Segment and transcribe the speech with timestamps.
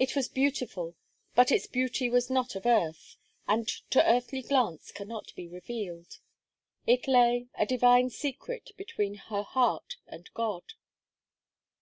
[0.00, 0.96] It was beautiful;
[1.36, 6.18] but its beauty was not of earth, and to earthly glance cannot be revealed.
[6.88, 10.64] It lay, a divine secret, between her heart and God.